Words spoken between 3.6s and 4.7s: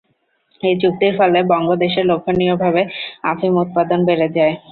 উৎপাদন বেড়ে যায়।